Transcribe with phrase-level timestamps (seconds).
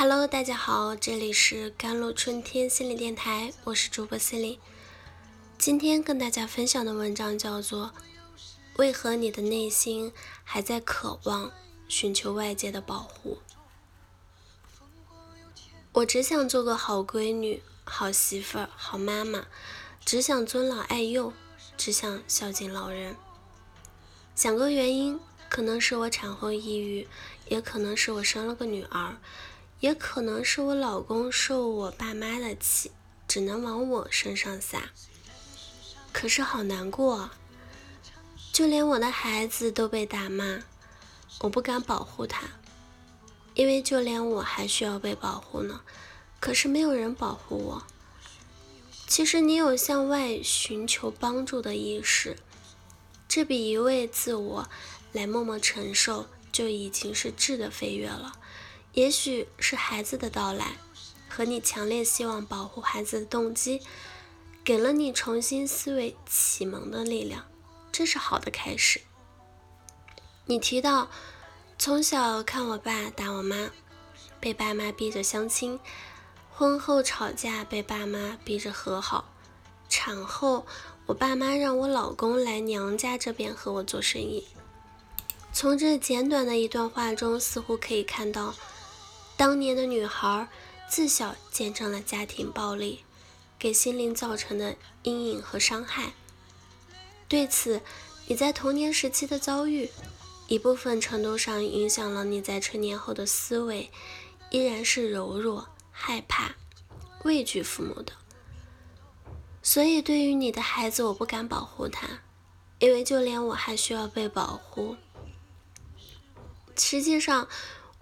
[0.00, 4.58] Hello，大家好，这里是甘露春天心理电台，我是主播心灵。
[5.58, 7.88] 今天跟大家分享的文章叫做
[8.76, 10.10] 《为何你的内心
[10.42, 11.52] 还在渴望
[11.86, 13.42] 寻求外界的保护》。
[15.92, 19.48] 我只想做个好闺女、好媳妇儿、好妈妈，
[20.02, 21.34] 只想尊老爱幼，
[21.76, 23.14] 只想孝敬老人。
[24.34, 25.20] 想个原因，
[25.50, 27.06] 可能是我产后抑郁，
[27.48, 29.18] 也可能是我生了个女儿。
[29.80, 32.92] 也可能是我老公受我爸妈的气，
[33.26, 34.90] 只能往我身上撒。
[36.12, 37.34] 可是好难过，啊
[38.52, 40.60] 就连我的孩子都被打骂，
[41.40, 42.42] 我不敢保护他，
[43.54, 45.80] 因为就连我还需要被保护呢。
[46.40, 47.82] 可是没有人保护我。
[49.06, 52.36] 其实你有向外寻求帮助的意识，
[53.28, 54.68] 这比一味自我
[55.12, 58.32] 来默默承受就已经是质的飞跃了。
[58.92, 60.76] 也许是孩子的到来
[61.28, 63.80] 和你强烈希望保护孩子的动机，
[64.64, 67.46] 给了你重新思维启蒙的力量，
[67.92, 69.00] 这是好的开始。
[70.46, 71.08] 你提到
[71.78, 73.70] 从小看我爸打我妈，
[74.40, 75.78] 被爸妈逼着相亲，
[76.50, 79.32] 婚后吵架被爸妈逼着和好，
[79.88, 80.66] 产后
[81.06, 84.48] 我爸妈让我老公来娘家这边和我做生意。
[85.52, 88.56] 从这简短的一段话中，似乎可以看到。
[89.40, 90.46] 当年的女孩
[90.86, 93.06] 自小见证了家庭暴力
[93.58, 96.12] 给心灵造成的阴影和伤害。
[97.26, 97.80] 对此，
[98.26, 99.88] 你在童年时期的遭遇，
[100.46, 103.90] 一部分程度上影响了你在成年后的思维，
[104.50, 106.56] 依然是柔弱、害怕、
[107.24, 108.12] 畏惧父母的。
[109.62, 112.06] 所以，对于你的孩子，我不敢保护他，
[112.78, 114.96] 因为就连我还需要被保护。
[116.76, 117.48] 实际上。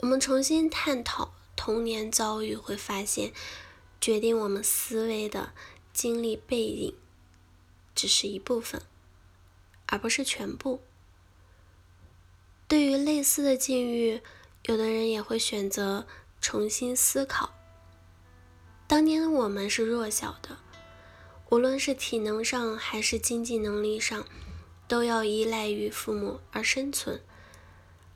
[0.00, 3.32] 我们重新探讨童年遭遇，会发现，
[3.98, 5.54] 决定我们思维的
[5.94, 6.94] 经历背景
[7.94, 8.82] 只是一部分，
[9.86, 10.82] 而不是全部。
[12.68, 14.20] 对于类似的境遇，
[14.64, 16.06] 有的人也会选择
[16.42, 17.54] 重新思考。
[18.86, 20.58] 当年的我们是弱小的，
[21.48, 24.26] 无论是体能上还是经济能力上，
[24.86, 27.22] 都要依赖于父母而生存。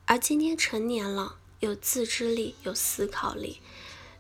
[0.05, 1.39] 而今天成年了。
[1.61, 3.61] 有自制力，有思考力，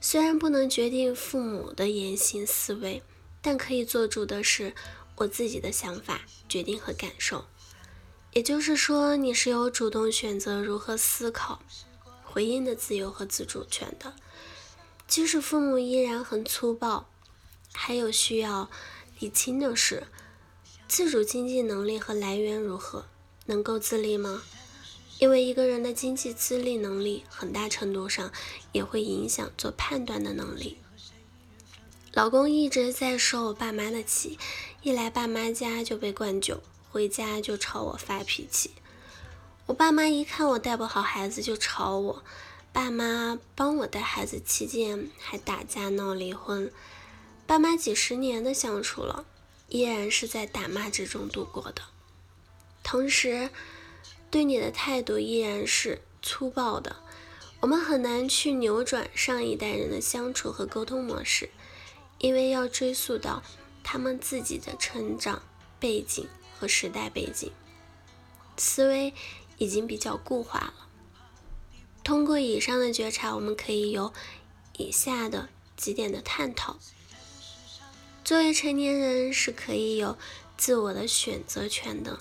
[0.01, 3.03] 虽然不能决定父母的言行思维，
[3.43, 4.75] 但可以做主的是
[5.17, 7.47] 我自己的想法、决定和感受。
[8.33, 11.63] 也就是说，你是有主动选择如何思考、
[12.23, 14.15] 回应的自由和自主权的。
[15.09, 17.09] 即使父母依然很粗暴，
[17.73, 18.71] 还有需要
[19.19, 20.07] 理清的是，
[20.87, 23.07] 自主经济能力和来源如何，
[23.47, 24.43] 能够自立吗？
[25.21, 28.33] 因为一个人的经济自立能力，很大程度上
[28.73, 30.79] 也会影响做判断的能力。
[32.15, 34.39] 老公一直在受我爸妈的气，
[34.83, 38.71] 一来爸妈家就被灌酒，回家就朝我发脾气。
[39.67, 42.25] 我爸妈一看我带不好孩子就吵我，
[42.73, 46.73] 爸妈帮我带孩子期间还打架闹离婚。
[47.47, 49.27] 爸妈几十年的相处了，
[49.69, 51.83] 依然是在打骂之中度过的。
[52.83, 53.51] 同时，
[54.31, 56.97] 对你的态度依然是粗暴的，
[57.61, 61.51] 我们很难去扭转上一代人的相处和沟通模式，
[62.19, 63.43] 因为要追溯到
[63.83, 65.43] 他们自己的成长
[65.81, 67.51] 背景和时代背景，
[68.57, 69.13] 思维
[69.59, 70.75] 已经比较固化了。
[72.05, 74.13] 通过以上的觉察，我们可以有
[74.77, 76.79] 以下的几点的探讨：
[78.25, 80.17] 作为成年人是可以有
[80.57, 82.21] 自我的选择权的。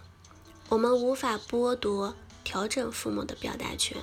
[0.69, 2.13] 我们无法剥夺、
[2.43, 3.97] 调整父母的表达权，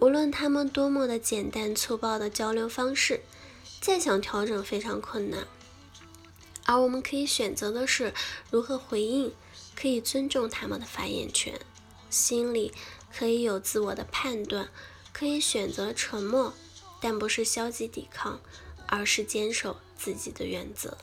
[0.00, 3.20] 无论他们多么的简单粗暴的交流方式，
[3.80, 5.46] 再想调整非常困难。
[6.64, 8.12] 而我们可以选择的是
[8.50, 9.32] 如何回应，
[9.76, 11.60] 可以尊重他们的发言权，
[12.10, 12.72] 心里
[13.16, 14.68] 可以有自我的判断，
[15.12, 16.52] 可以选择沉默，
[17.00, 18.40] 但不是消极抵抗，
[18.88, 20.98] 而是坚守自己的原则。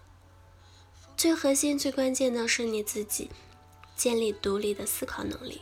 [1.15, 3.31] 最核心、最关键的是你自己。
[3.95, 5.61] 建立独立的思考能力，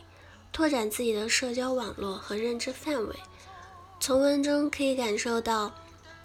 [0.52, 3.16] 拓展自己的社交网络和认知范围。
[4.00, 5.74] 从文中可以感受到，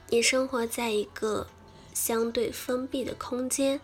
[0.09, 1.47] 你生活在一个
[1.95, 3.81] 相对封闭的空间，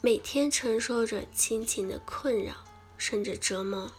[0.00, 2.54] 每天承受着亲情的困扰
[2.96, 3.90] 甚至折磨。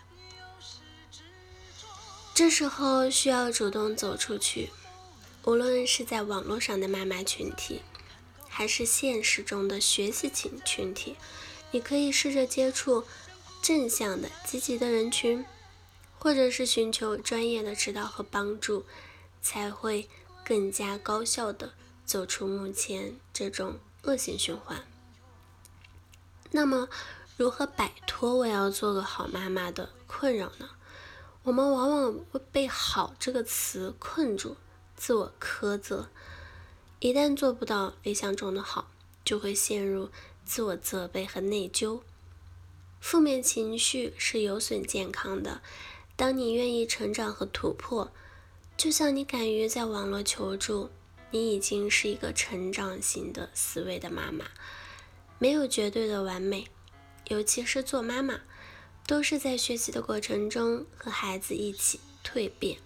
[2.33, 4.69] 这时候需要主动走出去，
[5.43, 7.81] 无论是在网络上的妈妈群体，
[8.47, 11.17] 还是现实中的学习群群体，
[11.71, 13.03] 你可以试着接触。
[13.61, 15.45] 正向的、积极的人群，
[16.17, 18.85] 或者是寻求专业的指导和帮助，
[19.41, 20.09] 才会
[20.43, 21.73] 更加高效的
[22.05, 24.83] 走出目前这种恶性循环。
[26.49, 26.89] 那么，
[27.37, 30.71] 如何摆脱“我要做个好妈妈”的困扰呢？
[31.43, 34.57] 我们往往会被“好”这个词困住，
[34.95, 36.09] 自我苛责。
[36.99, 38.91] 一旦做不到理想中的好，
[39.23, 40.09] 就会陷入
[40.45, 42.01] 自我责备和内疚。
[43.01, 45.61] 负面情绪是有损健康的。
[46.15, 48.13] 当你愿意成长和突破，
[48.77, 50.91] 就像你敢于在网络求助，
[51.31, 54.45] 你已经是一个成长型的思维的妈妈。
[55.39, 56.67] 没有绝对的完美，
[57.29, 58.41] 尤其是做妈妈，
[59.07, 62.77] 都是在学习的过程中和孩子一起蜕变。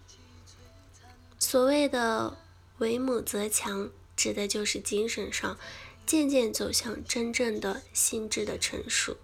[1.37, 2.37] 所谓的
[2.79, 5.59] “为母则强”，指的就是精神上
[6.05, 9.17] 渐渐走向真正的心智的成熟。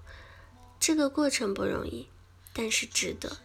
[0.81, 2.07] 这个过程不容易，
[2.51, 3.37] 但是值得。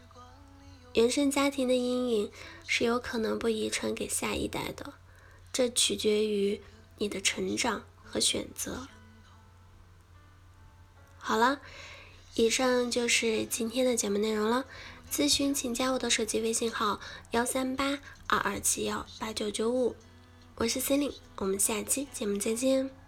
[0.94, 2.32] 原生家庭的阴影
[2.66, 4.94] 是有可能不遗传给下一代的，
[5.52, 6.62] 这取决于
[6.96, 8.88] 你的成长和选择。
[11.18, 11.60] 好了，
[12.36, 14.64] 以上就是今天的节目内容了。
[15.12, 16.98] 咨询请加我的手机微信号：
[17.32, 19.94] 幺三八二二七幺八九九五，
[20.54, 23.05] 我是 c e l i n e 我们下期节目再见。